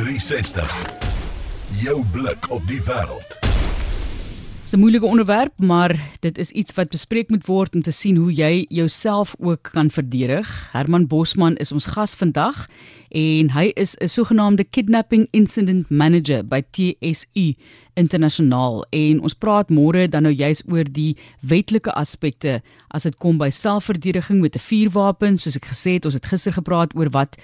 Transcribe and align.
360. 0.00 0.86
Jou 1.82 2.04
blik 2.12 2.46
op 2.48 2.62
die 2.64 2.80
wêreld. 2.82 3.36
Dis 4.62 4.72
'n 4.72 4.78
moeilike 4.78 5.06
onderwerp, 5.06 5.52
maar 5.56 6.00
dit 6.20 6.38
is 6.38 6.50
iets 6.50 6.74
wat 6.74 6.88
bespreek 6.88 7.28
moet 7.28 7.46
word 7.46 7.74
om 7.74 7.82
te 7.82 7.90
sien 7.90 8.16
hoe 8.16 8.32
jy 8.32 8.64
jouself 8.68 9.34
ook 9.38 9.68
kan 9.72 9.90
verdedig. 9.90 10.68
Herman 10.72 11.06
Bosman 11.06 11.56
is 11.56 11.72
ons 11.72 11.86
gas 11.86 12.14
vandag 12.14 12.66
en 13.08 13.50
hy 13.50 13.70
is 13.74 13.96
'n 13.96 14.08
sogenaamde 14.08 14.64
kidnapping 14.64 15.28
incident 15.30 15.90
manager 15.90 16.44
by 16.44 16.62
TSU 16.70 17.54
internasionaal 17.94 18.86
en 18.90 19.20
ons 19.20 19.34
praat 19.34 19.68
môre 19.68 20.08
dan 20.08 20.22
nou 20.22 20.34
juis 20.34 20.62
oor 20.68 20.84
die 20.84 21.16
wetlike 21.40 21.92
aspekte 21.92 22.62
as 22.88 23.02
dit 23.02 23.16
kom 23.16 23.38
by 23.38 23.50
selfverdediging 23.50 24.40
met 24.40 24.54
'n 24.54 24.58
vuurwapen 24.58 25.38
soos 25.38 25.56
ek 25.56 25.66
gesê 25.66 25.90
het 25.92 26.04
ons 26.04 26.14
het 26.14 26.26
gister 26.26 26.52
gepraat 26.52 26.94
oor 26.94 27.10
wat 27.10 27.36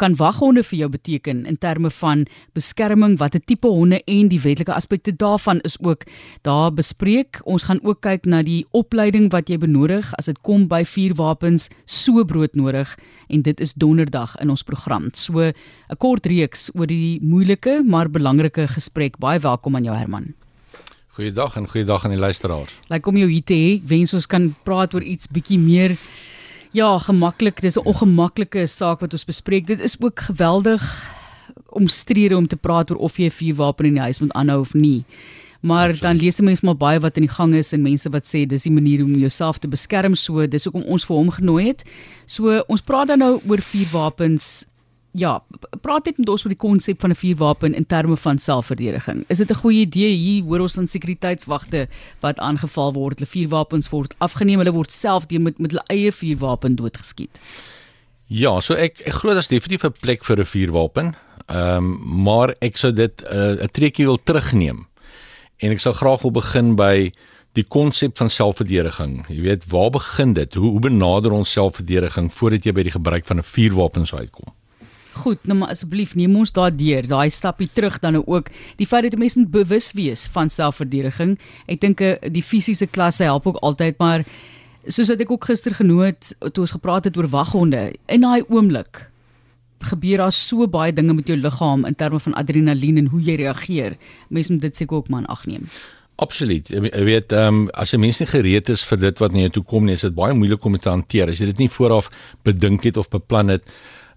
kan 0.00 0.16
waghonde 0.16 0.62
vir 0.64 0.78
jou 0.78 0.88
beteken 0.92 1.44
in 1.46 1.58
terme 1.60 1.90
van 2.00 2.24
beskerming 2.56 3.18
watter 3.20 3.42
tipe 3.44 3.68
honde 3.68 4.00
en 4.08 4.30
die 4.32 4.40
wetlike 4.40 4.72
aspekte 4.72 5.12
daarvan 5.12 5.60
is 5.68 5.76
ook 5.84 6.06
daar 6.48 6.72
bespreek. 6.72 7.40
Ons 7.44 7.68
gaan 7.68 7.82
ook 7.84 8.00
kyk 8.06 8.24
na 8.24 8.42
die 8.46 8.64
opleiding 8.76 9.28
wat 9.34 9.52
jy 9.52 9.60
benodig 9.60 10.14
as 10.18 10.30
dit 10.30 10.40
kom 10.46 10.66
by 10.70 10.82
vuurwapens 10.88 11.68
so 11.84 12.24
broodnodig 12.24 12.96
en 13.28 13.44
dit 13.44 13.60
is 13.60 13.76
donderdag 13.76 14.36
in 14.40 14.50
ons 14.50 14.64
program. 14.64 15.10
So 15.12 15.40
'n 15.40 15.54
kort 15.98 16.26
reeks 16.26 16.70
oor 16.74 16.86
die 16.86 17.20
moeilike 17.22 17.82
maar 17.84 18.08
belangrike 18.08 18.68
gesprek. 18.68 19.18
Baie 19.18 19.38
welkom 19.38 19.76
aan 19.76 19.84
jou 19.84 19.96
Herman. 19.96 20.34
Goeiedag 21.10 21.56
en 21.56 21.68
goeiedag 21.68 22.04
aan 22.04 22.10
die 22.10 22.20
luisteraars. 22.20 22.72
Lyk 22.88 22.90
like 22.90 23.08
om 23.08 23.16
jou 23.16 23.30
hier 23.30 23.44
te 23.44 23.54
hê. 23.54 23.80
Wens 23.84 24.14
ons 24.14 24.26
kan 24.26 24.54
praat 24.64 24.94
oor 24.94 25.02
iets 25.02 25.28
bietjie 25.28 25.58
meer 25.58 25.96
Ja, 26.72 26.98
gemaklik. 26.98 27.60
Dis 27.60 27.76
'n 27.76 27.84
ongemaklike 27.84 28.66
saak 28.66 29.00
wat 29.00 29.12
ons 29.12 29.24
bespreek. 29.24 29.66
Dit 29.66 29.80
is 29.80 29.96
ook 30.00 30.20
geweldig 30.20 30.82
omstrede 31.68 32.36
om 32.36 32.46
te 32.46 32.56
praat 32.56 32.90
oor 32.90 32.96
of 32.96 33.16
jy 33.16 33.24
'n 33.24 33.30
vuurwapen 33.30 33.86
in 33.86 33.92
die 33.92 34.02
huis 34.02 34.20
moet 34.20 34.32
aanhou 34.32 34.60
of 34.60 34.74
nie. 34.74 35.04
Maar 35.60 35.98
dan 35.98 36.16
lees 36.16 36.40
mense 36.40 36.64
maar 36.64 36.76
baie 36.76 37.00
wat 37.00 37.16
in 37.16 37.22
die 37.22 37.34
gang 37.34 37.54
is 37.54 37.72
en 37.72 37.82
mense 37.82 38.10
wat 38.10 38.24
sê 38.24 38.46
dis 38.46 38.62
die 38.62 38.72
manier 38.72 39.04
om 39.04 39.14
jouself 39.14 39.58
te 39.58 39.68
beskerm 39.68 40.14
so 40.14 40.46
dis 40.46 40.64
hoekom 40.64 40.82
ons 40.82 41.04
vir 41.04 41.16
hom 41.16 41.30
genooi 41.30 41.66
het. 41.66 41.84
So 42.26 42.64
ons 42.68 42.80
praat 42.80 43.06
dan 43.06 43.18
nou 43.18 43.40
oor 43.48 43.60
vuurwapens 43.60 44.66
ja, 45.12 45.42
praat 45.82 46.04
net 46.06 46.18
met 46.18 46.28
ons 46.28 46.44
oor 46.44 46.52
die 46.52 46.60
konsep 46.60 47.00
van 47.00 47.10
'n 47.10 47.18
vuurwapen 47.18 47.74
in 47.74 47.86
terme 47.86 48.16
van 48.16 48.38
selfverdediging. 48.38 49.24
Is 49.28 49.38
dit 49.38 49.50
'n 49.50 49.54
goeie 49.54 49.80
idee 49.80 50.14
hier 50.14 50.44
hoor 50.44 50.60
ons 50.60 50.78
aan 50.78 50.86
sekuriteitswagte 50.86 51.88
wat 52.20 52.38
aangeval 52.38 52.92
word, 52.92 53.18
hulle 53.18 53.30
vuurwapens 53.30 53.88
word 53.88 54.14
afgeneem, 54.18 54.58
hulle 54.58 54.72
word 54.72 54.92
self 54.92 55.26
deur 55.26 55.40
met 55.40 55.58
met 55.58 55.70
hulle 55.70 55.84
eie 55.86 56.12
vuurwapen 56.12 56.76
doodgeskiet. 56.76 57.38
Ja, 58.26 58.60
so 58.60 58.74
ek 58.74 59.00
ek 59.00 59.12
glo 59.12 59.34
daar's 59.34 59.48
definitief 59.48 59.84
'n 59.84 60.00
plek 60.00 60.24
vir 60.24 60.38
'n 60.38 60.44
vuurwapen. 60.44 61.14
Ehm 61.46 61.76
um, 61.76 62.22
maar 62.22 62.54
ek 62.60 62.76
sou 62.76 62.92
dit 62.92 63.22
eh, 63.22 63.36
'n 63.36 63.62
uh, 63.62 63.66
trekkie 63.72 64.04
wil 64.04 64.18
terugneem. 64.22 64.86
En 65.58 65.70
ek 65.70 65.80
sal 65.80 65.92
graag 65.92 66.22
wil 66.22 66.30
begin 66.30 66.76
by 66.76 67.12
die 67.52 67.64
konsep 67.64 68.16
van 68.16 68.30
selfverdediging. 68.30 69.26
Jy 69.28 69.40
weet, 69.40 69.66
waar 69.66 69.90
begin 69.90 70.32
dit? 70.32 70.54
Hoe 70.54 70.70
hoe 70.70 70.80
benader 70.80 71.32
ons 71.32 71.52
selfverdediging 71.52 72.32
voordat 72.32 72.64
jy 72.64 72.72
by 72.72 72.82
die 72.82 72.94
gebruik 72.94 73.26
van 73.26 73.38
'n 73.38 73.42
vuurwapen 73.42 74.06
sou 74.06 74.20
uitkom? 74.20 74.59
Goed, 75.20 75.42
nou 75.44 75.58
maar 75.58 75.74
asseblief 75.74 76.14
neem 76.16 76.36
ons 76.40 76.52
daardeur, 76.56 77.04
daai 77.10 77.30
stappie 77.34 77.68
terug 77.68 77.98
dan 78.00 78.16
nou 78.16 78.22
ook 78.26 78.48
die 78.78 78.86
feit 78.86 79.04
dat 79.04 79.14
'n 79.14 79.18
mens 79.18 79.36
moet 79.36 79.50
bewus 79.50 79.92
wees 79.92 80.28
van 80.32 80.48
selfverdediging. 80.48 81.38
Ek 81.66 81.80
dink 81.80 82.00
eh, 82.00 82.16
die 82.30 82.42
fisiese 82.42 82.86
klasse 82.86 83.24
help 83.24 83.46
ook 83.46 83.56
altyd, 83.56 83.98
maar 83.98 84.24
soos 84.86 85.08
wat 85.08 85.20
ek 85.20 85.30
ook 85.30 85.44
gister 85.44 85.74
genoem 85.74 86.00
het 86.00 86.34
toe 86.52 86.64
ons 86.64 86.70
gepraat 86.70 87.04
het 87.04 87.16
oor 87.16 87.28
waghonde, 87.28 87.92
in 88.08 88.20
daai 88.20 88.42
oomblik 88.48 89.10
gebeur 89.80 90.20
daar 90.20 90.32
so 90.32 90.68
baie 90.68 90.92
dinge 90.92 91.14
met 91.14 91.28
jou 91.28 91.38
liggaam 91.38 91.84
in 91.84 91.94
terme 91.94 92.20
van 92.20 92.34
adrenalien 92.34 92.96
en 92.96 93.06
hoe 93.06 93.20
jy 93.20 93.34
reageer. 93.40 93.96
Mens 94.28 94.48
moet 94.48 94.60
dit 94.60 94.76
seker 94.76 94.96
ook 94.96 95.08
maar 95.08 95.26
aanneem. 95.26 95.68
Absoluut. 96.20 96.68
Jy 96.68 97.04
weet, 97.04 97.32
ehm 97.32 97.46
um, 97.46 97.68
as 97.72 97.94
'n 97.94 98.00
mens 98.00 98.18
nie 98.20 98.28
gereed 98.28 98.68
is 98.68 98.84
vir 98.84 98.98
dit 98.98 99.18
wat 99.18 99.32
na 99.32 99.38
jou 99.38 99.50
toe 99.50 99.62
kom 99.62 99.84
nie, 99.84 99.94
is 99.94 100.00
dit 100.00 100.14
baie 100.14 100.34
moeilik 100.34 100.64
om 100.64 100.72
dit 100.72 100.82
te 100.82 100.88
hanteer. 100.88 101.28
As 101.28 101.38
jy 101.38 101.46
dit 101.46 101.58
nie 101.58 101.68
vooraf 101.68 102.10
bedink 102.44 102.84
het 102.84 102.96
of 102.96 103.08
beplan 103.08 103.48
het 103.48 103.64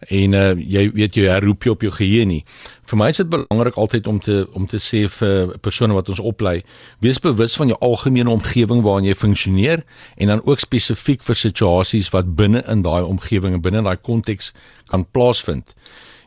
en 0.08 0.34
uh, 0.34 0.52
jy 0.58 0.88
weet 0.94 1.18
jy 1.18 1.28
herroep 1.32 1.66
jy 1.66 1.74
op 1.74 1.84
jou 1.86 1.92
geheue 1.94 2.26
nie. 2.30 2.42
Vir 2.90 3.00
my 3.00 3.10
is 3.14 3.22
dit 3.22 3.30
belangrik 3.32 3.78
altyd 3.80 4.08
om 4.08 4.20
te 4.20 4.44
om 4.54 4.68
te 4.68 4.80
sê 4.84 5.06
vir 5.18 5.54
persone 5.64 5.96
wat 5.96 6.10
ons 6.14 6.20
oplei, 6.20 6.62
wees 7.04 7.22
bewus 7.24 7.56
van 7.60 7.72
jou 7.72 7.78
algemene 7.82 8.32
omgewing 8.34 8.84
waarin 8.84 9.08
jy 9.08 9.16
funksioneer 9.16 9.84
en 10.18 10.34
dan 10.34 10.44
ook 10.46 10.64
spesifiek 10.64 11.24
vir 11.24 11.40
situasies 11.40 12.12
wat 12.16 12.36
binne 12.36 12.64
in 12.68 12.84
daai 12.86 13.04
omgewing 13.04 13.56
en 13.58 13.64
binne 13.64 13.84
daai 13.86 13.98
konteks 13.98 14.52
kan 14.92 15.06
plaasvind. 15.12 15.76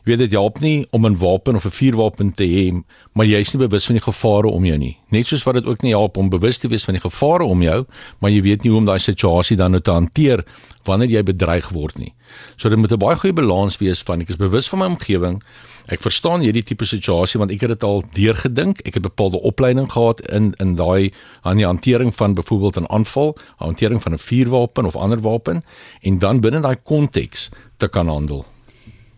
Weet 0.07 0.21
dit 0.23 0.31
help 0.31 0.61
nie 0.63 0.87
om 0.95 1.05
'n 1.05 1.17
wapen 1.17 1.55
of 1.55 1.65
'n 1.65 1.69
vuurwapen 1.69 2.33
te 2.33 2.43
hê, 2.43 2.83
maar 3.11 3.25
jy 3.25 3.39
is 3.39 3.53
nie 3.53 3.67
bewus 3.67 3.85
van 3.85 3.95
die 3.95 4.03
gevare 4.03 4.47
om 4.47 4.65
jou 4.65 4.77
nie. 4.77 4.97
Net 5.09 5.27
soos 5.27 5.43
wat 5.43 5.53
dit 5.53 5.65
ook 5.65 5.81
nie 5.81 5.91
help 5.91 6.17
om 6.17 6.29
bewus 6.29 6.57
te 6.57 6.67
wees 6.67 6.83
van 6.83 6.93
die 6.93 7.01
gevare 7.01 7.43
om 7.43 7.61
jou, 7.61 7.85
maar 8.19 8.31
jy 8.31 8.41
weet 8.41 8.63
nie 8.63 8.69
hoe 8.71 8.79
om 8.79 8.85
daai 8.85 8.99
situasie 8.99 9.57
dan 9.57 9.71
nou 9.71 9.81
te 9.81 9.91
hanteer 9.91 10.45
wanneer 10.85 11.09
jy 11.09 11.23
bedreig 11.23 11.69
word 11.69 11.97
nie. 11.97 12.13
So 12.55 12.69
dit 12.69 12.77
moet 12.77 12.91
'n 12.91 12.97
baie 12.97 13.15
goeie 13.15 13.33
balans 13.33 13.77
wees 13.77 14.01
van 14.01 14.21
ek 14.21 14.29
is 14.29 14.35
bewus 14.35 14.69
van 14.69 14.79
my 14.79 14.85
omgewing. 14.85 15.43
Ek 15.87 16.01
verstaan 16.01 16.39
hierdie 16.39 16.63
tipe 16.63 16.85
situasie 16.85 17.39
want 17.39 17.51
ek 17.51 17.61
het 17.61 17.69
dit 17.69 17.83
al 17.83 18.03
deurgedink. 18.13 18.79
Ek 18.85 18.93
het 18.93 19.03
bepaalde 19.03 19.41
opleiding 19.41 19.91
gehad 19.91 20.21
in 20.31 20.53
in 20.59 20.75
daai 20.75 21.11
aan 21.41 21.57
die 21.57 21.65
hantering 21.65 22.15
van 22.15 22.33
byvoorbeeld 22.33 22.79
'n 22.79 22.91
aanval, 22.91 23.37
hantering 23.57 24.01
van 24.01 24.13
'n 24.13 24.17
vuurwapen 24.19 24.85
of 24.85 24.95
ander 24.95 25.19
wapen 25.19 25.63
en 26.01 26.19
dan 26.19 26.39
binne 26.39 26.61
daai 26.61 26.77
konteks 26.83 27.49
te 27.77 27.87
kan 27.87 28.07
handel. 28.07 28.45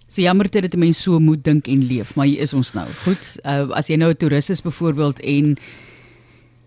Sy 0.10 0.24
jammer 0.26 0.50
dit 0.50 0.66
dat 0.66 0.74
mense 0.80 1.04
so 1.06 1.20
moet 1.22 1.44
dink 1.46 1.68
en 1.70 1.84
leef, 1.86 2.16
maar 2.18 2.26
hier 2.26 2.42
is 2.42 2.54
ons 2.58 2.74
nou. 2.74 2.88
Goed, 3.04 3.36
uh, 3.46 3.70
as 3.78 3.92
jy 3.92 3.98
nou 4.02 4.10
'n 4.10 4.18
toerist 4.18 4.50
is 4.50 4.62
byvoorbeeld 4.66 5.20
en 5.22 5.58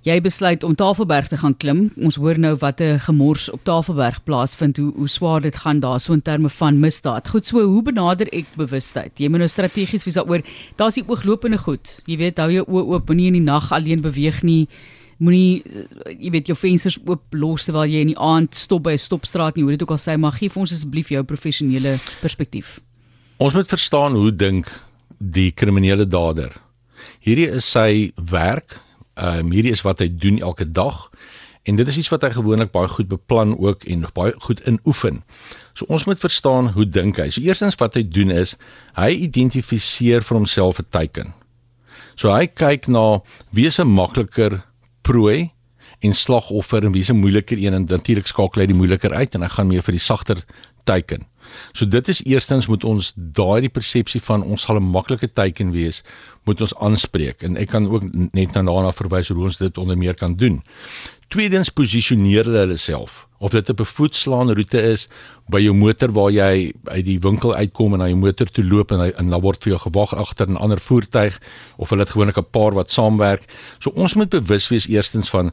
jy 0.06 0.20
besluit 0.22 0.62
om 0.62 0.75
Tafelberg 0.75 1.28
te 1.30 1.36
gaan 1.36 1.56
klim. 1.56 1.81
Ons 1.97 2.19
hoor 2.22 2.38
nou 2.38 2.54
wat 2.58 2.81
'n 2.81 2.98
gemors 2.98 3.50
op 3.50 3.64
Tafelberg 3.64 4.22
plaasvind, 4.25 4.76
hoe 4.76 4.92
hoe 4.94 5.08
swaar 5.08 5.41
dit 5.41 5.56
gaan 5.56 5.81
daar 5.81 6.00
so 6.00 6.12
in 6.12 6.22
terme 6.22 6.48
van 6.48 6.81
misdaad. 6.81 7.28
Goed 7.28 7.47
so, 7.47 7.60
hoe 7.60 7.82
benader 7.82 8.26
ek 8.32 8.47
bewustheid? 8.56 9.12
Jy 9.19 9.28
moet 9.28 9.38
nou 9.38 9.48
strategies 9.48 10.04
wees 10.04 10.14
daaroor. 10.14 10.42
Daar's 10.76 10.94
die 10.94 11.04
ooglopende 11.06 11.58
goed. 11.58 12.02
Jy 12.06 12.16
weet, 12.16 12.38
hou 12.38 12.50
jou 12.50 12.64
oë 12.66 12.86
oop, 12.86 13.08
moenie 13.08 13.26
in 13.26 13.32
die 13.32 13.41
nag 13.41 13.72
alleen 13.72 14.00
beweeg 14.00 14.42
nie. 14.42 14.69
Moenie 15.19 15.62
jy 16.19 16.31
weet 16.31 16.47
jou 16.47 16.56
vensters 16.56 16.98
oop 17.06 17.22
los 17.31 17.64
terwyl 17.64 17.86
jy 17.86 18.00
in 18.00 18.14
die 18.14 18.19
aand 18.19 18.54
stop 18.54 18.82
by 18.82 18.92
'n 18.92 18.98
stopstraat 18.98 19.56
nie. 19.56 19.62
Hoe 19.62 19.72
dit 19.72 19.82
ook 19.82 19.91
al 19.91 19.98
sê, 19.98 20.16
maar 20.19 20.32
gee 20.32 20.48
vir 20.48 20.60
ons 20.60 20.72
asseblief 20.72 21.08
jou 21.08 21.22
professionele 21.25 21.98
perspektief. 22.20 22.81
Ons 23.42 23.56
moet 23.58 23.66
verstaan 23.66 24.14
hoe 24.14 24.30
dink 24.30 24.69
die 25.19 25.50
kriminele 25.50 26.06
dader. 26.06 26.54
Hierdie 27.25 27.48
is 27.50 27.66
sy 27.66 28.12
werk 28.30 28.78
Ehm 29.14 29.38
um, 29.38 29.50
hierdie 29.53 29.72
is 29.72 29.82
wat 29.84 30.00
hy 30.00 30.08
doen 30.08 30.38
elke 30.41 30.64
dag 30.64 31.10
en 31.69 31.76
dit 31.76 31.88
is 31.88 31.98
iets 32.00 32.08
wat 32.08 32.22
hy 32.25 32.31
gewoonlik 32.32 32.70
baie 32.72 32.88
goed 32.88 33.10
beplan 33.10 33.52
ook 33.60 33.84
en 33.84 34.06
baie 34.16 34.32
goed 34.41 34.62
inoefen. 34.66 35.20
So 35.76 35.84
ons 35.92 36.06
moet 36.08 36.20
verstaan 36.20 36.70
hoe 36.72 36.86
dink 36.88 37.20
hy. 37.20 37.28
So 37.31 37.44
eerstens 37.44 37.76
wat 37.76 37.98
hy 37.98 38.06
doen 38.08 38.32
is 38.32 38.56
hy 38.97 39.10
identifiseer 39.28 40.25
vir 40.25 40.38
homself 40.38 40.81
'n 40.81 40.88
teiken. 40.88 41.34
So 42.16 42.32
hy 42.32 42.47
kyk 42.47 42.88
na 42.88 43.20
wie 43.52 43.66
is 43.66 43.78
'n 43.78 43.86
makliker 43.86 44.64
prooi 45.02 45.52
en 46.00 46.14
slagoffer 46.14 46.84
en 46.84 46.92
wie 46.92 47.02
is 47.02 47.10
'n 47.12 47.20
moeiliker 47.20 47.58
een 47.58 47.75
en 47.75 47.84
natuurlik 47.84 48.26
skakel 48.26 48.62
hy 48.62 48.66
die 48.66 48.81
moeiliker 48.81 49.12
uit 49.12 49.34
en 49.34 49.42
hy 49.42 49.48
gaan 49.48 49.69
meer 49.69 49.82
vir 49.82 49.92
die 49.92 50.06
sagter 50.08 50.41
teiken. 50.84 51.26
So 51.72 51.86
dit 51.86 52.08
is 52.08 52.24
eerstens 52.24 52.66
moet 52.66 52.84
ons 52.84 53.12
daai 53.16 53.68
persepsie 53.68 54.20
van 54.20 54.42
ons 54.42 54.62
sal 54.62 54.76
'n 54.80 54.90
maklike 54.90 55.32
teiken 55.32 55.72
wees, 55.72 56.02
moet 56.44 56.60
ons 56.60 56.74
aanspreek 56.74 57.42
en 57.42 57.56
ek 57.56 57.68
kan 57.68 57.88
ook 57.88 58.02
net 58.32 58.54
nou 58.54 58.64
daarna 58.64 58.92
verwys 58.92 59.28
hoe 59.28 59.44
ons 59.44 59.58
dit 59.58 59.78
onder 59.78 59.98
meer 59.98 60.14
kan 60.14 60.36
doen. 60.36 60.62
Tweedens 61.32 61.70
posisioneer 61.72 62.44
hulle 62.44 62.76
self 62.76 63.22
of 63.43 63.50
dit 63.50 63.69
'n 63.69 63.75
bevoetslaande 63.75 64.54
roete 64.54 64.82
is 64.82 65.09
by 65.50 65.60
jou 65.60 65.75
motor 65.75 66.12
waar 66.15 66.31
jy 66.31 66.72
uit 66.84 67.04
die 67.04 67.19
winkel 67.20 67.54
uitkom 67.54 67.93
en 67.97 67.98
na 67.98 68.06
jou 68.06 68.16
motor 68.16 68.47
toe 68.47 68.65
loop 68.65 68.93
en 68.94 69.00
hy 69.00 69.10
en 69.19 69.32
dan 69.32 69.43
word 69.43 69.62
vir 69.65 69.75
jou 69.75 69.81
gewag 69.82 70.15
agter 70.15 70.48
'n 70.48 70.56
ander 70.56 70.81
voertuig 70.81 71.40
of 71.76 71.90
hulle 71.90 72.02
het 72.02 72.11
gewoonlik 72.14 72.38
'n 72.38 72.50
paar 72.50 72.75
wat 72.75 72.90
saamwerk. 72.90 73.43
So 73.79 73.90
ons 73.90 74.14
moet 74.14 74.31
bewus 74.31 74.69
wees 74.69 74.87
eerstens 74.87 75.31
van 75.31 75.52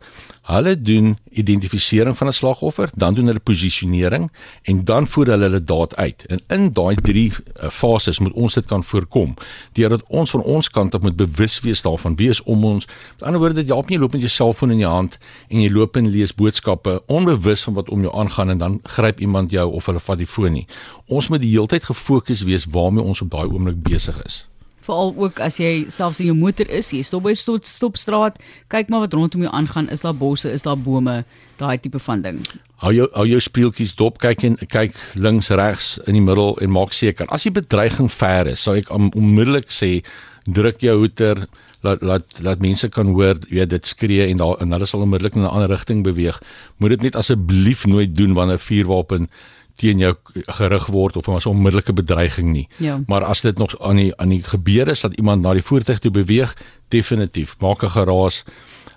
hulle 0.49 0.81
doen 0.81 1.17
identifisering 1.31 2.17
van 2.17 2.27
'n 2.27 2.33
slagoffer, 2.33 2.89
dan 2.95 3.13
doen 3.13 3.25
hulle 3.25 3.39
posisionering 3.39 4.31
en 4.63 4.85
dan 4.85 5.07
voer 5.07 5.27
hulle 5.27 5.43
hulle 5.43 5.63
daad 5.63 5.95
uit. 5.95 6.25
En 6.25 6.39
in 6.47 6.73
daai 6.73 6.95
drie 6.95 7.31
uh, 7.31 7.69
fases 7.69 8.19
moet 8.19 8.33
ons 8.33 8.53
dit 8.53 8.65
kan 8.65 8.83
voorkom 8.83 9.33
deurdat 9.73 10.03
ons 10.07 10.29
van 10.29 10.41
ons 10.41 10.69
kant 10.69 10.93
op 10.93 11.01
moet 11.01 11.15
bewus 11.15 11.59
wees 11.59 11.81
daarvan 11.81 12.15
wie 12.15 12.29
is 12.29 12.43
om 12.43 12.63
ons. 12.65 12.87
Met 13.17 13.23
ander 13.23 13.39
woorde, 13.39 13.61
jy 13.61 13.67
help 13.67 13.89
nie 13.89 13.99
loop 13.99 14.11
met 14.11 14.21
jou 14.21 14.29
selfoon 14.31 14.71
in 14.71 14.77
jou 14.77 14.91
hand 14.91 15.17
en 15.49 15.61
jy 15.61 15.68
loop 15.69 15.97
en 15.97 16.09
lees 16.09 16.33
boodskappe 16.35 16.99
onbewus 17.07 17.63
van 17.67 17.73
wat 17.73 17.89
om 17.89 18.01
jou 18.01 18.13
aangaan 18.15 18.49
en 18.49 18.57
dan 18.57 18.79
gryp 18.83 19.19
iemand 19.19 19.51
jou 19.51 19.71
of 19.71 19.85
hulle 19.85 19.99
vat 19.99 20.17
die 20.17 20.27
foon 20.27 20.53
nie. 20.53 20.67
Ons 21.07 21.29
moet 21.29 21.41
die 21.41 21.51
heeltyd 21.53 21.89
gefokus 21.89 22.45
wees 22.47 22.67
waarmee 22.69 23.03
ons 23.03 23.21
op 23.21 23.31
daai 23.31 23.47
oomblik 23.47 23.83
besig 23.83 24.17
is. 24.25 24.45
Veral 24.85 25.13
ook 25.17 25.39
as 25.43 25.59
jy 25.59 25.85
selfs 25.91 26.21
in 26.23 26.29
jou 26.29 26.35
motor 26.37 26.69
is, 26.71 26.89
jy 26.95 27.01
stop 27.03 27.23
by 27.23 27.31
'n 27.31 27.35
stop, 27.35 27.65
stopstraat, 27.65 28.39
kyk 28.69 28.89
maar 28.89 28.99
wat 29.05 29.13
rondom 29.13 29.41
jou 29.41 29.51
aangaan, 29.53 29.89
is 29.89 30.01
daar 30.01 30.15
bosse, 30.15 30.51
is 30.51 30.61
daar 30.61 30.77
bome, 30.77 31.25
daai 31.57 31.77
tipe 31.77 31.99
van 31.99 32.21
ding. 32.21 32.39
Hou 32.77 32.93
jou 32.93 33.07
hou 33.13 33.27
jou 33.27 33.39
speeltjies 33.39 33.95
dop, 33.95 34.17
kyk 34.17 34.43
en 34.43 34.55
kyk 34.55 34.95
links, 35.15 35.49
regs, 35.49 35.99
in 36.07 36.13
die 36.13 36.21
middel 36.21 36.57
en 36.61 36.71
maak 36.71 36.93
seker. 36.93 37.27
As 37.27 37.43
die 37.43 37.51
bedreiging 37.51 38.11
ver 38.11 38.47
is, 38.47 38.63
sal 38.63 38.75
ek 38.75 38.89
onmiddellik 38.89 39.67
sê 39.69 40.03
druk 40.45 40.79
jou 40.81 40.97
hoeter 40.97 41.47
laat 41.81 42.01
laat 42.01 42.39
laat 42.41 42.59
mense 42.59 42.89
kan 42.89 43.07
hoor 43.07 43.37
weet 43.49 43.69
dit 43.69 43.87
skree 43.87 44.27
en 44.27 44.37
daar 44.37 44.57
en 44.59 44.71
hulle 44.71 44.85
sal 44.85 45.01
onmiddellik 45.05 45.35
in 45.35 45.41
'n 45.41 45.53
ander 45.53 45.69
rigting 45.69 46.03
beweeg. 46.03 46.41
Moet 46.77 46.89
dit 46.89 47.01
net 47.01 47.15
asseblief 47.15 47.85
nooit 47.85 48.15
doen 48.15 48.33
wanneer 48.33 48.55
'n 48.55 48.67
vuurwapen 48.67 49.29
teen 49.75 49.97
jou 49.97 50.15
gerig 50.59 50.85
word 50.87 51.15
of 51.15 51.29
as 51.29 51.45
'n 51.45 51.49
onmiddellike 51.49 51.93
bedreiging 51.93 52.51
nie. 52.51 52.67
Ja. 52.77 52.99
Maar 53.07 53.23
as 53.23 53.41
dit 53.41 53.57
nog 53.57 53.79
aan 53.79 53.95
die 53.95 54.15
aan 54.15 54.29
die 54.29 54.43
gebeure 54.43 54.91
is 54.91 55.01
dat 55.01 55.13
iemand 55.13 55.41
na 55.41 55.53
die 55.53 55.63
voertuig 55.63 55.99
toe 55.99 56.11
beweeg, 56.11 56.55
definitief 56.87 57.55
maak 57.59 57.83
'n 57.83 57.89
geraas. 57.89 58.43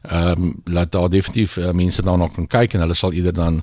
Ehm 0.02 0.43
um, 0.43 0.55
laat 0.64 0.93
daar 0.93 1.08
definitief 1.08 1.56
uh, 1.56 1.70
mense 1.70 2.02
daarna 2.02 2.29
kan 2.29 2.46
kyk 2.46 2.75
en 2.75 2.81
hulle 2.81 2.94
sal 2.94 3.12
eerder 3.12 3.34
dan 3.34 3.62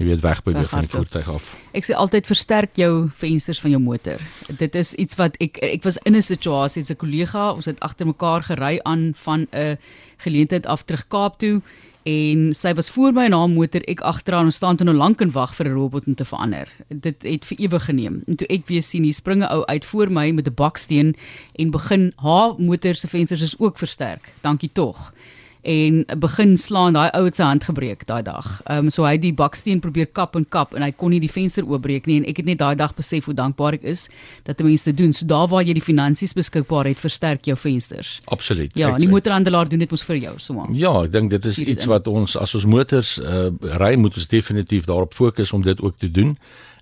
jy 0.00 0.06
weet 0.08 0.22
wegbeweeg 0.24 0.70
van 0.72 0.86
die 0.86 0.90
voertuig 0.90 1.28
af. 1.28 1.50
Ek 1.76 1.84
sê 1.84 1.96
altyd 1.98 2.28
versterk 2.30 2.78
jou 2.80 3.10
vensters 3.20 3.60
van 3.60 3.74
jou 3.74 3.80
motor. 3.84 4.22
Dit 4.48 4.78
is 4.78 4.94
iets 4.96 5.18
wat 5.20 5.36
ek 5.44 5.60
ek 5.66 5.84
was 5.84 6.00
in 6.08 6.16
'n 6.16 6.22
situasie, 6.22 6.82
'n 6.82 6.96
kollega, 6.96 7.52
ons 7.52 7.68
het 7.68 7.80
agter 7.80 8.06
mekaar 8.06 8.42
gery 8.42 8.80
aan 8.82 9.12
van 9.14 9.46
'n 9.52 9.76
geleentheid 10.24 10.66
af 10.66 10.84
terug 10.84 11.04
Kaap 11.08 11.38
toe 11.38 11.60
en 12.04 12.54
sy 12.54 12.72
was 12.74 12.90
voor 12.90 13.12
my 13.12 13.24
in 13.24 13.32
haar 13.32 13.48
motor, 13.48 13.82
ek 13.86 14.00
agteraan 14.00 14.44
en 14.44 14.52
staan 14.52 14.76
toe 14.76 14.86
nou 14.86 14.96
lank 14.96 15.20
en 15.20 15.32
wag 15.32 15.54
vir 15.54 15.66
'n 15.68 15.74
robot 15.74 16.06
om 16.06 16.14
te 16.14 16.24
verander. 16.24 16.68
Dit 16.88 17.22
het 17.22 17.44
vir 17.44 17.58
ewig 17.58 17.84
geneem. 17.84 18.22
En 18.26 18.36
toe 18.36 18.46
ek 18.48 18.66
weer 18.66 18.82
sien 18.82 19.02
hier 19.02 19.14
springe 19.14 19.48
ou 19.48 19.64
uit 19.66 19.84
voor 19.84 20.10
my 20.10 20.30
met 20.30 20.48
'n 20.48 20.54
baksteen 20.54 21.14
en 21.54 21.70
begin 21.70 22.12
haar 22.16 22.54
motor 22.58 22.94
se 22.94 23.08
vensters 23.08 23.42
is 23.42 23.58
ook 23.58 23.78
versterk. 23.78 24.32
Dankie 24.40 24.70
tog 24.72 25.12
en 25.62 26.04
begin 26.18 26.56
slaan 26.56 26.96
daai 26.96 27.10
ou 27.18 27.28
sy 27.32 27.44
hand 27.44 27.64
gebreek 27.64 28.06
daai 28.08 28.22
dag. 28.22 28.60
Ehm 28.66 28.86
um, 28.86 28.90
so 28.90 29.04
hy 29.04 29.12
het 29.16 29.22
die 29.22 29.34
baksteen 29.36 29.80
probeer 29.80 30.06
kap 30.06 30.36
en 30.36 30.46
kap 30.48 30.74
en 30.74 30.82
hy 30.82 30.90
kon 30.96 31.10
nie 31.10 31.20
die 31.20 31.30
venster 31.30 31.66
oopbreek 31.68 32.06
nie 32.06 32.20
en 32.20 32.28
ek 32.30 32.40
het 32.42 32.46
net 32.46 32.58
daai 32.62 32.76
dag 32.76 32.94
besef 32.96 33.28
hoe 33.28 33.34
dankbaar 33.34 33.76
ek 33.80 33.84
is 33.84 34.08
dat 34.44 34.62
mense 34.64 34.84
dit 34.90 34.96
doen. 34.96 35.12
So 35.12 35.26
daar 35.26 35.48
waar 35.48 35.62
jy 35.62 35.74
die 35.76 35.84
finansies 35.84 36.32
beskikbaar 36.36 36.88
het, 36.90 37.00
versterk 37.00 37.44
jou 37.46 37.56
vensters. 37.56 38.20
Absoluut. 38.24 38.72
Ja, 38.78 38.94
en 38.94 39.00
die 39.00 39.08
motorhandelaar 39.08 39.68
doen 39.68 39.84
dit 39.84 39.90
mos 39.90 40.04
vir 40.06 40.16
jou, 40.16 40.34
so 40.38 40.54
maar. 40.54 40.72
Ja, 40.72 40.92
ek 41.04 41.12
dink 41.12 41.30
dit 41.30 41.44
is 41.44 41.58
iets 41.58 41.88
wat 41.90 42.06
ons 42.06 42.36
as 42.36 42.54
ons 42.54 42.66
motors 42.66 43.18
uh, 43.20 43.50
ry 43.82 43.94
moet 44.00 44.16
ons 44.16 44.28
definitief 44.30 44.88
daarop 44.88 45.14
fokus 45.14 45.52
om 45.52 45.62
dit 45.66 45.80
ook 45.80 45.98
te 45.98 46.10
doen. 46.10 46.36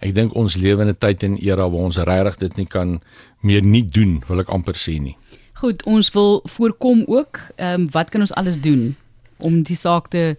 Ek 0.04 0.14
dink 0.14 0.34
ons 0.38 0.56
lewe 0.56 0.82
in 0.82 0.88
'n 0.88 0.98
tyd 0.98 1.22
en 1.22 1.38
era 1.42 1.66
waar 1.68 1.88
ons 1.90 1.98
regtig 1.98 2.36
dit 2.36 2.56
nie 2.56 2.66
kan 2.66 3.00
meer 3.40 3.62
nie 3.62 3.82
doen, 3.82 4.22
wil 4.28 4.40
ek 4.40 4.48
amper 4.48 4.74
sê 4.74 4.98
nie. 5.00 5.16
Goed, 5.58 5.82
ons 5.90 6.10
wil 6.14 6.40
voorkom 6.44 7.02
ook, 7.06 7.40
ehm 7.56 7.80
um, 7.80 7.90
wat 7.90 8.10
kan 8.14 8.20
ons 8.20 8.32
alles 8.32 8.60
doen 8.60 8.96
om 9.38 9.62
die 9.62 9.76
saak 9.76 10.08
te 10.08 10.36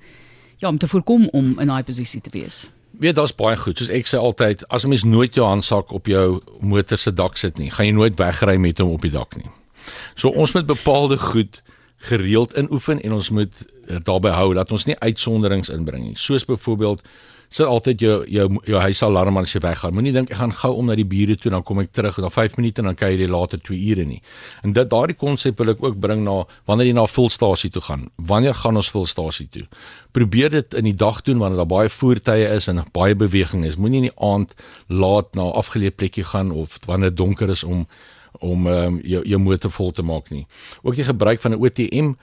ja, 0.58 0.68
om 0.70 0.78
te 0.78 0.88
voorkom 0.88 1.28
om 1.32 1.60
in 1.60 1.68
daai 1.68 1.84
posisie 1.84 2.22
te 2.22 2.30
wees. 2.32 2.70
Weet 3.00 3.16
daar's 3.16 3.36
baie 3.36 3.58
goed. 3.58 3.78
Soos 3.78 3.92
ek 3.92 4.08
sê 4.08 4.20
altyd, 4.20 4.64
as 4.68 4.84
'n 4.84 4.90
mens 4.90 5.04
nooit 5.04 5.36
jou 5.36 5.48
handsak 5.48 5.92
op 5.92 6.08
jou 6.08 6.42
motor 6.60 6.98
se 6.98 7.14
dak 7.14 7.38
sit 7.38 7.58
nie, 7.58 7.72
gaan 7.72 7.86
jy 7.86 7.92
nooit 7.92 8.16
wegry 8.16 8.56
met 8.58 8.78
hom 8.78 8.90
op 8.90 9.02
die 9.02 9.12
dak 9.12 9.36
nie. 9.36 9.50
So 10.16 10.30
ons 10.30 10.52
moet 10.52 10.66
bepaalde 10.66 11.18
goed 11.18 11.62
gereeld 11.98 12.58
inoefen 12.58 13.02
en 13.02 13.14
ons 13.14 13.30
moet 13.30 13.66
eh, 13.88 13.96
daarbey 14.04 14.32
hou 14.32 14.54
dat 14.54 14.72
ons 14.72 14.86
nie 14.86 15.00
uitsonderings 15.00 15.70
inbring 15.70 16.04
nie. 16.04 16.18
Soos 16.18 16.46
byvoorbeeld 16.46 17.02
sit 17.50 17.66
altyd 17.66 18.02
jou 18.04 18.16
jou 18.30 18.46
jou 18.70 18.82
huisalarm 18.84 19.38
aan 19.38 19.48
as 19.48 19.54
jy 19.56 19.62
weggaan. 19.64 19.94
Moenie 19.98 20.14
dink 20.14 20.32
ek 20.32 20.38
gaan 20.38 20.54
gou 20.54 20.72
om 20.78 20.90
na 20.90 20.96
die 20.98 21.08
bure 21.08 21.36
toe 21.36 21.52
dan 21.52 21.64
kom 21.66 21.82
ek 21.82 21.92
terug 21.98 22.20
na 22.22 22.30
5 22.30 22.58
minute 22.60 22.82
en 22.82 22.92
dan 22.92 22.98
kyk 22.98 23.18
jy 23.18 23.30
later 23.30 23.62
2 23.66 23.80
ure 23.92 24.06
nie. 24.06 24.22
En 24.64 24.74
dit 24.74 24.90
daardie 24.90 25.18
konsep 25.18 25.58
wil 25.60 25.74
ek 25.74 25.82
ook 25.84 25.98
bring 26.00 26.22
na 26.28 26.44
wanneer 26.70 26.92
jy 26.92 26.94
na 26.94 27.04
'n 27.04 27.14
vulstasie 27.14 27.72
toe 27.72 27.82
gaan. 27.82 28.10
Wanneer 28.18 28.54
gaan 28.54 28.76
ons 28.76 28.92
vulstasie 28.92 29.48
toe? 29.50 29.66
Probeer 30.12 30.50
dit 30.50 30.74
in 30.74 30.84
die 30.84 30.94
dag 30.94 31.22
doen 31.22 31.40
wanneer 31.40 31.58
daar 31.58 31.74
baie 31.78 31.90
voertuie 31.90 32.48
is 32.48 32.68
en 32.68 32.84
baie 32.94 33.16
beweging 33.16 33.66
is. 33.66 33.76
Moenie 33.76 34.04
in 34.04 34.10
die 34.10 34.20
aand 34.20 34.54
laat 34.88 35.36
na 35.36 35.44
'n 35.44 35.58
afgeleë 35.58 35.96
plekkie 35.96 36.24
gaan 36.24 36.52
of 36.52 36.78
wanneer 36.86 37.10
dit 37.10 37.18
donker 37.18 37.50
is 37.50 37.64
om 37.64 37.88
om 38.40 38.68
um, 38.68 39.00
jou 39.04 39.24
jou 39.26 39.40
motor 39.40 39.72
vol 39.72 39.92
te 39.92 40.04
maak 40.04 40.30
nie. 40.30 40.46
Ook 40.82 40.96
die 40.96 41.04
gebruik 41.04 41.42
van 41.42 41.52
'n 41.52 41.60
OTM 41.60 42.14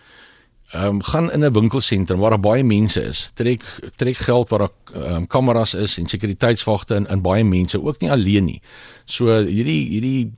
Ehm 0.70 0.86
um, 0.86 1.02
gaan 1.02 1.32
in 1.32 1.44
'n 1.44 1.52
winkelsentrum 1.52 2.18
waar 2.18 2.30
daar 2.30 2.40
baie 2.40 2.64
mense 2.64 3.02
is. 3.02 3.30
Trek 3.34 3.62
trek 3.96 4.16
geld 4.16 4.48
waar 4.48 4.58
daar 4.58 5.14
um, 5.14 5.26
kameras 5.26 5.74
is 5.74 5.98
en 5.98 6.06
sekuriteitswagte 6.06 6.94
en 6.94 7.06
in 7.06 7.22
baie 7.22 7.44
mense 7.44 7.82
ook 7.82 8.00
nie 8.00 8.10
alleen 8.10 8.44
nie. 8.44 8.60
So 9.04 9.44
hierdie 9.44 9.88
hierdie 9.88 10.32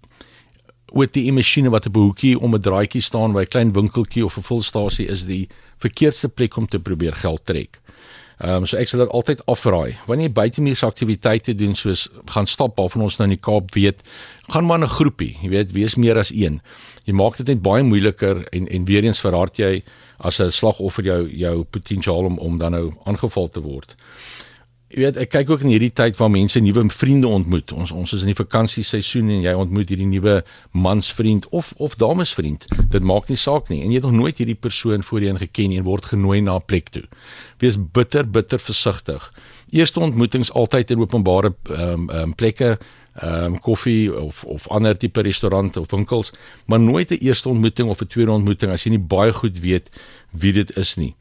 OTM 0.92 1.34
masjiene 1.34 1.70
wat 1.70 1.86
op 1.86 1.96
'n 1.96 2.00
hoekie 2.00 2.40
om 2.40 2.54
'n 2.54 2.60
draadjie 2.60 3.02
staan 3.02 3.32
by 3.32 3.40
'n 3.40 3.48
klein 3.48 3.72
winkeltjie 3.72 4.24
of 4.24 4.36
'n 4.36 4.42
volstasie 4.42 5.06
is 5.06 5.24
die 5.24 5.48
verkeerdste 5.76 6.28
plek 6.28 6.56
om 6.56 6.66
te 6.66 6.80
probeer 6.80 7.14
geld 7.14 7.44
trek. 7.44 7.80
Ehm 8.38 8.62
um, 8.62 8.66
so 8.70 8.78
ek 8.78 8.86
sal 8.86 9.00
dit 9.02 9.14
altyd 9.18 9.40
afraai. 9.50 9.96
Wanneer 10.06 10.28
jy 10.28 10.34
buitemuurse 10.36 10.86
aktiwiteite 10.86 11.54
doen 11.58 11.74
soos 11.74 12.04
gaan 12.30 12.46
stap 12.46 12.76
waarvan 12.78 13.02
ons 13.02 13.16
nou 13.18 13.26
in 13.26 13.34
die 13.34 13.42
Kaap 13.42 13.72
weet, 13.74 14.04
gaan 14.48 14.66
maar 14.66 14.78
'n 14.78 14.86
groepie, 14.86 15.36
jy 15.42 15.48
weet, 15.48 15.72
wees 15.72 15.96
meer 15.96 16.18
as 16.18 16.30
een. 16.30 16.60
Jy 17.04 17.14
maak 17.14 17.36
dit 17.36 17.46
net 17.46 17.62
baie 17.62 17.82
moeiliker 17.82 18.46
en 18.52 18.68
en 18.68 18.84
weer 18.84 19.04
eens 19.04 19.20
verhard 19.20 19.56
jy 19.58 19.82
as 20.18 20.40
'n 20.40 20.50
slagoffer 20.50 21.04
jou 21.04 21.28
jou 21.30 21.64
potensiaal 21.64 22.24
om 22.24 22.38
om 22.38 22.58
dan 22.58 22.72
nou 22.72 22.92
aangeval 23.04 23.48
te 23.48 23.60
word. 23.60 23.96
Jy 24.88 25.02
weet, 25.02 25.18
ek 25.20 25.28
kyk 25.34 25.50
ook 25.52 25.62
in 25.66 25.72
hierdie 25.74 25.92
tyd 25.92 26.16
waar 26.16 26.30
mense 26.32 26.60
nuwe 26.64 26.86
vriende 26.88 27.28
ontmoet. 27.28 27.74
Ons 27.76 27.90
ons 27.92 28.12
is 28.16 28.22
in 28.24 28.30
die 28.30 28.36
vakansieseisoen 28.38 29.28
en 29.34 29.42
jy 29.44 29.52
ontmoet 29.52 29.90
hierdie 29.92 30.06
nuwe 30.08 30.38
mansvriend 30.72 31.44
of 31.52 31.74
of 31.76 31.98
damesvriend. 32.00 32.64
Dit 32.94 33.04
maak 33.04 33.28
nie 33.28 33.36
saak 33.36 33.68
nie 33.68 33.82
en 33.82 33.92
jy 33.92 33.98
het 34.00 34.06
nog 34.08 34.16
nooit 34.16 34.40
hierdie 34.40 34.56
persoon 34.56 35.04
voorheen 35.04 35.36
geken 35.42 35.74
en 35.76 35.84
word 35.84 36.08
genooi 36.08 36.40
na 36.40 36.56
'n 36.56 36.64
plek 36.64 36.88
toe. 36.88 37.04
Wees 37.60 37.76
bitter 37.76 38.24
bitter 38.24 38.58
versigtig. 38.58 39.28
Eerste 39.70 40.00
ontmoetings 40.00 40.52
altyd 40.52 40.90
in 40.90 41.04
openbare 41.04 41.52
ehm 41.68 42.08
um, 42.08 42.10
um, 42.10 42.34
plekke, 42.34 42.78
ehm 43.20 43.44
um, 43.44 43.60
koffie 43.60 44.08
of 44.08 44.44
of 44.44 44.68
ander 44.68 44.96
tipe 44.96 45.20
restaurante 45.20 45.80
of 45.80 45.90
winkels, 45.90 46.32
maar 46.64 46.80
nooit 46.80 47.10
'n 47.10 47.20
eerste 47.20 47.48
ontmoeting 47.48 47.88
of 47.88 48.00
'n 48.00 48.06
tweede 48.06 48.32
ontmoeting 48.32 48.72
as 48.72 48.84
jy 48.84 48.90
nie 48.90 49.06
baie 49.14 49.32
goed 49.32 49.60
weet 49.60 49.90
wie 50.30 50.52
dit 50.52 50.76
is 50.76 50.96
nie. 50.96 51.14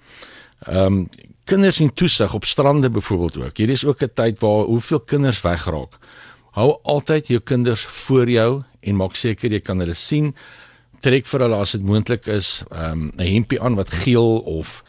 Ehm 0.65 0.85
um, 0.85 1.09
kinders 1.47 1.79
en 1.79 1.93
toesig 1.93 2.33
op 2.33 2.45
strande 2.45 2.89
byvoorbeeld 2.89 3.37
ook. 3.37 3.57
Hierdie 3.57 3.75
is 3.75 3.85
ook 3.85 4.01
'n 4.01 4.11
tyd 4.13 4.39
waar 4.39 4.65
hoeveel 4.65 4.99
kinders 4.99 5.41
wegraak. 5.41 5.97
Hou 6.51 6.79
altyd 6.83 7.27
jou 7.27 7.39
kinders 7.39 7.81
voor 7.81 8.29
jou 8.29 8.63
en 8.79 8.95
maak 8.95 9.15
seker 9.15 9.51
jy 9.51 9.59
kan 9.59 9.79
hulle 9.79 9.93
sien. 9.93 10.35
Trek 10.99 11.25
vir 11.25 11.39
hulle 11.39 11.55
as 11.55 11.71
dit 11.71 11.83
moontlik 11.83 12.27
is, 12.27 12.63
ehm 12.71 12.91
um, 12.91 13.11
'n 13.17 13.33
hempie 13.33 13.61
aan 13.61 13.75
wat 13.75 13.89
geel 13.89 14.39
of 14.39 14.83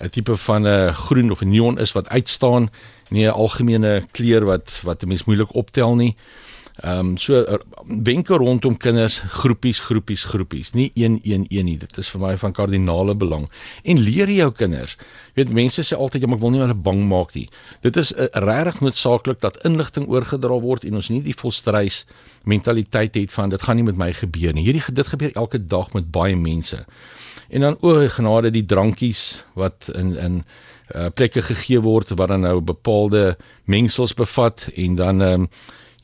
'n 0.00 0.08
tipe 0.08 0.36
van 0.36 0.66
'n 0.66 0.92
groen 0.92 1.30
of 1.30 1.40
'n 1.40 1.50
neon 1.50 1.78
is 1.78 1.92
wat 1.92 2.08
uitstaan, 2.08 2.70
nie 3.08 3.26
'n 3.26 3.32
algemene 3.32 4.06
kleur 4.12 4.44
wat 4.44 4.80
wat 4.82 5.02
'n 5.02 5.08
mens 5.08 5.24
moeilik 5.24 5.54
optel 5.54 5.94
nie. 5.94 6.16
Ehm 6.82 6.98
um, 6.98 7.16
so 7.16 7.34
er, 7.34 7.60
wenke 7.86 8.34
rondom 8.34 8.76
kinders, 8.76 9.20
groepies, 9.30 9.78
groepies, 9.80 10.24
groepies, 10.24 10.72
nie 10.74 10.90
een 10.94 11.20
een 11.22 11.44
een 11.48 11.64
nie. 11.64 11.76
Dit 11.78 11.98
is 11.98 12.08
vir 12.10 12.20
my 12.20 12.32
van 12.36 12.52
kardinale 12.52 13.14
belang. 13.14 13.44
En 13.84 13.98
leer 14.02 14.30
jou 14.30 14.48
kinders. 14.52 14.96
Jy 15.34 15.44
weet 15.44 15.52
mense 15.54 15.84
sê 15.86 15.94
altyd 15.94 16.22
ja, 16.22 16.28
maar 16.28 16.40
ek 16.40 16.42
wil 16.42 16.50
nie 16.50 16.62
hulle 16.64 16.74
bang 16.74 17.04
maak 17.06 17.34
nie. 17.38 17.46
Dit 17.86 17.96
is 17.96 18.10
uh, 18.12 18.26
regtig 18.42 18.80
noodsaaklik 18.80 19.38
dat 19.40 19.60
inligting 19.62 20.08
oorgedra 20.10 20.58
word 20.64 20.84
en 20.84 20.98
ons 20.98 21.10
nie 21.14 21.20
die 21.22 21.36
volstrys 21.38 22.00
mentaliteit 22.42 23.14
het 23.14 23.32
van 23.32 23.54
dit 23.54 23.62
gaan 23.62 23.78
nie 23.78 23.86
met 23.86 24.00
my 24.00 24.10
gebeur 24.12 24.52
nie. 24.52 24.66
Hierdie 24.66 24.82
dit 24.98 25.12
gebeur 25.14 25.30
elke 25.38 25.62
dag 25.62 25.92
met 25.94 26.10
baie 26.10 26.34
mense. 26.36 26.82
En 27.54 27.60
dan 27.60 27.78
o 27.86 28.08
genade 28.08 28.50
die 28.50 28.64
drankies 28.66 29.44
wat 29.54 29.92
in 29.94 30.16
in 30.18 30.42
uh, 30.94 31.06
plekke 31.14 31.42
gegee 31.42 31.78
word 31.80 32.10
wat 32.18 32.34
dan 32.34 32.42
nou 32.42 32.58
bepaalde 32.60 33.36
mengsels 33.64 34.14
bevat 34.14 34.68
en 34.74 34.98
dan 34.98 35.22
ehm 35.22 35.46
um, 35.46 35.48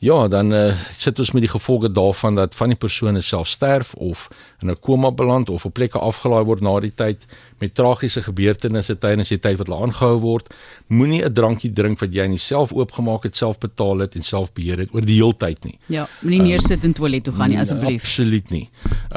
Ja, 0.01 0.27
dan 0.27 0.53
uh, 0.53 0.73
sit 0.97 1.19
ons 1.21 1.29
met 1.31 1.43
die 1.45 1.49
gevolge 1.51 1.91
daarvan 1.91 2.35
dat 2.35 2.55
van 2.57 2.71
die 2.73 2.77
persone 2.77 3.21
self 3.21 3.47
sterf 3.47 3.93
of 3.93 4.29
in 4.59 4.71
'n 4.71 4.79
koma 4.79 5.11
beland 5.11 5.49
of 5.49 5.65
op 5.65 5.73
plekke 5.73 5.99
afgelaai 5.99 6.43
word 6.43 6.61
na 6.61 6.79
die 6.79 6.93
tyd 6.93 7.25
met 7.59 7.73
tragiese 7.73 8.23
gebeurtenisse 8.23 8.97
tydens 8.97 9.29
die 9.29 9.39
tyd 9.39 9.57
wat 9.57 9.67
hulle 9.67 9.81
aangehou 9.81 10.17
word. 10.19 10.49
Moenie 10.87 11.21
'n 11.25 11.33
drankie 11.33 11.73
drink 11.73 11.99
wat 11.99 12.13
jy 12.13 12.25
nie 12.25 12.37
self 12.37 12.73
oopgemaak 12.73 13.23
het, 13.23 13.35
self 13.35 13.59
betaal 13.59 13.99
het 13.99 14.15
en 14.15 14.23
self 14.23 14.53
beheer 14.53 14.77
het 14.77 14.89
oor 14.93 15.05
die 15.05 15.21
hele 15.21 15.37
tyd 15.37 15.63
nie. 15.63 15.77
Ja, 15.85 16.07
moenie 16.21 16.41
neersit 16.41 16.83
in 16.83 16.93
toilet 16.93 17.23
toe 17.23 17.33
gaan 17.33 17.49
nie 17.49 17.59
asseblief. 17.59 18.01
Absoluut 18.01 18.49
nie. 18.49 18.69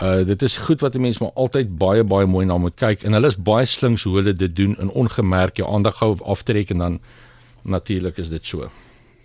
Uh 0.03 0.25
dit 0.25 0.43
is 0.43 0.57
goed 0.57 0.81
wat 0.81 0.95
'n 0.95 1.00
mens 1.00 1.19
maar 1.19 1.33
altyd 1.35 1.79
baie 1.79 2.05
baie 2.05 2.26
mooi 2.26 2.47
na 2.47 2.59
moet 2.59 2.76
kyk 2.76 3.03
en 3.03 3.12
hulle 3.12 3.26
is 3.26 3.37
baie 3.37 3.64
slinks 3.64 4.03
hoe 4.03 4.17
hulle 4.17 4.37
dit 4.37 4.57
doen 4.57 4.76
in 4.79 4.91
ongemerk 4.91 5.57
jou 5.57 5.69
aandag 5.69 5.99
hou 5.99 6.11
of 6.11 6.23
aftrek 6.23 6.71
en 6.71 6.79
dan 6.79 7.00
natuurlik 7.62 8.19
is 8.19 8.29
dit 8.29 8.47
so. 8.47 8.69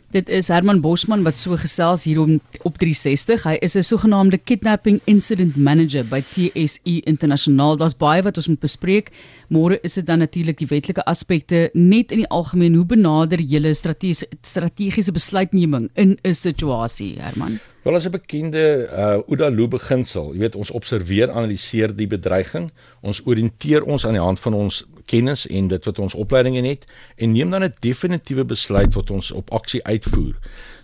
Dit 0.10 0.30
is 0.34 0.48
Herman 0.50 0.80
Bosman 0.82 1.22
wat 1.22 1.38
so 1.38 1.54
gesels 1.62 2.04
hier 2.10 2.18
om, 2.18 2.39
op 2.66 2.80
360. 2.82 3.44
Hy 3.46 3.58
is 3.62 3.75
'n 3.78 3.84
sogenaamde 3.86 4.38
kidnapping 4.38 5.01
incident 5.06 5.56
manager 5.56 6.04
by 6.04 6.22
TSE 6.22 7.01
Internasionaal. 7.06 7.78
Daar's 7.78 7.98
baie 7.98 8.22
wat 8.22 8.38
ons 8.38 8.48
moet 8.48 8.60
bespreek. 8.60 9.12
Môre 9.50 9.78
is 9.84 9.94
dit 9.94 10.06
dan 10.06 10.18
natuurlik 10.18 10.58
die 10.58 10.68
wetlike 10.68 11.06
aspekte 11.06 11.70
net 11.74 12.12
in 12.12 12.18
die 12.18 12.30
algemeen. 12.30 12.74
Hoe 12.74 12.86
benader 12.86 13.39
julle 13.39 13.74
strategiese 13.74 14.28
strategiese 14.42 15.12
besluitneming 15.12 15.89
in 15.94 16.18
'n 16.24 16.34
situasie, 16.34 17.20
Herman? 17.20 17.60
Wel 17.84 17.96
as 17.96 18.06
'n 18.06 18.12
bekende 18.12 18.89
uh 18.92 19.32
ODA-lo 19.32 19.68
beginsel, 19.68 20.34
jy 20.34 20.39
weet 20.39 20.56
ons 20.56 20.72
observeer, 20.72 21.30
analiseer 21.32 21.96
die 21.96 22.08
bedreiging, 22.08 22.72
ons 23.01 23.22
orienteer 23.25 23.84
ons 23.84 24.06
aan 24.06 24.13
die 24.13 24.22
hand 24.22 24.39
van 24.39 24.54
ons 24.54 24.86
kennis 25.10 25.48
en 25.48 25.68
dit 25.72 25.89
wat 25.89 26.00
ons 26.00 26.13
opleiding 26.13 26.60
het 26.68 26.86
en 27.18 27.34
neem 27.34 27.50
dan 27.50 27.63
'n 27.63 27.74
definitiewe 27.80 28.46
besluit 28.46 28.94
wat 28.94 29.12
ons 29.12 29.32
op 29.32 29.51
aksie 29.51 29.84
uitvoer. 29.84 30.36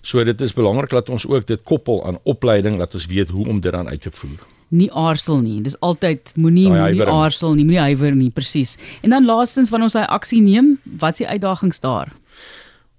So 0.02 0.24
dit 0.24 0.42
is 0.42 0.54
belangrik 0.54 0.90
dat 0.90 1.10
ons 1.10 1.28
ook 1.28 1.48
dit 1.48 1.64
koppel 1.64 2.06
aan 2.06 2.20
opleiding 2.24 2.78
dat 2.78 2.94
ons 2.94 3.06
weet 3.06 3.30
hoe 3.30 3.48
om 3.48 3.60
dit 3.60 3.72
dan 3.72 3.90
uit 3.90 4.02
te 4.02 4.12
voer. 4.12 4.40
Nie 4.68 4.92
aarzel 4.94 5.40
nie. 5.40 5.62
Dis 5.62 5.80
altyd 5.80 6.32
moenie 6.36 6.68
moenie 6.70 7.06
aarzel 7.06 7.54
nie, 7.54 7.66
moenie 7.66 7.82
huiwer 7.82 8.16
nie, 8.16 8.30
presies. 8.30 8.78
En 9.02 9.10
dan 9.10 9.26
laastens 9.26 9.70
wanneer 9.70 9.90
ons 9.90 9.98
daai 9.98 10.08
aksie 10.08 10.42
neem, 10.42 10.80
wat 10.84 11.12
is 11.12 11.18
die 11.18 11.28
uitdagings 11.28 11.80
daar? 11.80 12.12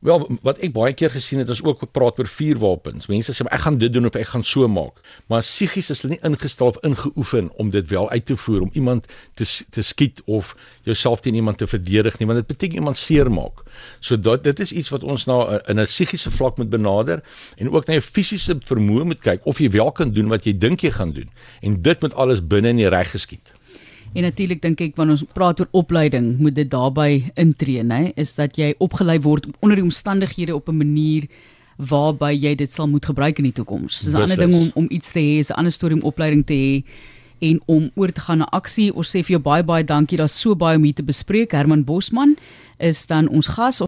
Wel, 0.05 0.27
wat 0.45 0.59
ek 0.61 0.75
baie 0.75 0.93
keer 0.93 1.11
gesien 1.11 1.41
het 1.41 1.49
is 1.49 1.63
ook 1.65 1.81
gepraat 1.81 2.19
oor 2.21 2.29
vuurwapens. 2.29 3.09
Mense 3.09 3.33
sê 3.33 3.47
ek 3.49 3.63
gaan 3.65 3.79
dit 3.81 3.93
doen 3.93 4.05
of 4.05 4.19
ek 4.21 4.29
gaan 4.35 4.45
so 4.45 4.69
maak. 4.69 5.01
Maar 5.33 5.41
psigies 5.41 5.89
is 5.91 6.03
hulle 6.05 6.19
nie 6.19 6.29
ingestel 6.29 6.69
of 6.75 6.81
ingeoefen 6.85 7.49
om 7.57 7.73
dit 7.73 7.89
wel 7.89 8.11
uit 8.11 8.27
te 8.29 8.37
voer 8.37 8.67
om 8.67 8.71
iemand 8.77 9.09
te 9.41 9.49
te 9.73 9.83
skiet 9.83 10.21
of 10.27 10.53
jouself 10.85 11.25
teen 11.25 11.41
iemand 11.41 11.59
te 11.59 11.67
verdedig 11.67 12.21
nie, 12.21 12.29
want 12.29 12.43
dit 12.43 12.53
beteken 12.53 12.83
iemand 12.83 13.01
seermaak. 13.01 13.65
So 14.05 14.21
dat 14.21 14.45
dit 14.45 14.61
is 14.61 14.73
iets 14.73 14.93
wat 14.93 15.03
ons 15.03 15.25
na 15.27 15.41
eh, 15.47 15.65
in 15.73 15.81
'n 15.81 15.89
psigiese 15.89 16.31
vlak 16.31 16.61
moet 16.61 16.71
benader 16.71 17.25
en 17.57 17.73
ook 17.73 17.87
na 17.87 17.97
jou 17.97 18.05
fisiese 18.05 18.61
vermoë 18.61 19.05
moet 19.05 19.21
kyk 19.21 19.47
of 19.47 19.59
jy 19.59 19.71
wel 19.71 19.93
kan 19.93 20.13
doen 20.13 20.29
wat 20.29 20.45
jy 20.45 20.53
dink 20.53 20.81
jy 20.81 20.93
gaan 20.93 21.13
doen. 21.13 21.31
En 21.61 21.83
dit 21.83 22.01
moet 22.01 22.15
alles 22.15 22.47
binne 22.47 22.69
in 22.69 22.85
die 22.85 22.89
reg 22.89 23.11
geskied. 23.11 23.56
En 24.17 24.25
natuurlik 24.25 24.63
dink 24.65 24.81
ek 24.81 24.95
wanneer 24.97 25.19
ons 25.19 25.27
praat 25.37 25.61
oor 25.61 25.69
opleiding, 25.77 26.39
moet 26.41 26.55
dit 26.57 26.71
daarbey 26.73 27.31
intree, 27.37 27.83
nê, 27.85 28.13
is 28.17 28.33
dat 28.39 28.57
jy 28.57 28.73
opgelei 28.81 29.19
word 29.21 29.51
onder 29.61 29.77
die 29.77 29.85
omstandighede 29.85 30.55
op 30.57 30.69
'n 30.73 30.77
manier 30.81 31.29
waarby 31.77 32.33
jy 32.33 32.55
dit 32.55 32.73
sal 32.73 32.89
moet 32.89 33.05
gebruik 33.05 33.39
in 33.39 33.51
die 33.51 33.53
toekoms. 33.53 34.01
Dis 34.01 34.15
'n 34.15 34.23
ander 34.23 34.37
ding 34.37 34.55
om 34.55 34.71
om 34.75 34.87
iets 34.89 35.13
te 35.13 35.21
hê, 35.21 35.39
is 35.39 35.51
'n 35.51 35.59
ander 35.59 35.73
storie 35.73 35.97
om 35.97 36.09
opleiding 36.09 36.47
te 36.47 36.55
hê 36.55 36.85
en 37.39 37.61
om 37.67 37.91
oor 37.95 38.13
te 38.13 38.21
gaan 38.21 38.39
na 38.39 38.49
aksie. 38.51 38.95
Ons 38.95 39.09
sê 39.09 39.21
vir 39.21 39.37
jou 39.37 39.43
baie 39.43 39.65
baie 39.65 39.85
dankie. 39.85 40.17
Daar's 40.17 40.41
so 40.41 40.55
baie 40.57 40.77
om 40.77 40.83
hier 40.83 40.95
te 40.95 41.03
bespreek. 41.03 41.53
Herman 41.53 41.85
Bosman 41.85 42.37
is 42.79 43.07
dan 43.07 43.29
ons 43.29 43.47
gas. 43.47 43.87